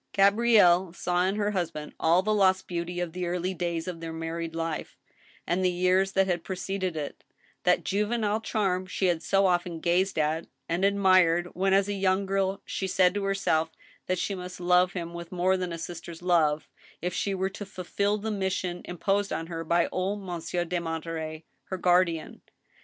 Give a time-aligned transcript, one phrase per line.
[0.13, 4.11] Gabrielle saw in her husband all the lost beauty of the early da3rs of their
[4.11, 4.97] married life,
[5.45, 7.23] and the years that had preceded it;
[7.65, 11.87] that juve ^ nile charm she had so often gazed at and admired when, as
[11.87, 13.69] a young girl, she said to herself
[14.07, 16.67] that she must love him with more than a sis ter's love
[16.99, 21.45] if she were to fulfill the mission imposed on her by old Monsieur de Monterey,
[21.65, 22.41] her guardian.